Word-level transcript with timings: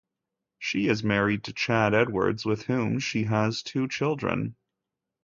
She 0.57 0.87
is 0.87 1.03
married 1.03 1.43
to 1.43 1.53
Chad 1.53 1.93
Edwards 1.93 2.43
with 2.43 2.63
whom 2.63 2.97
she 2.97 3.25
has 3.25 3.61
two 3.61 3.87
children. 3.87 4.55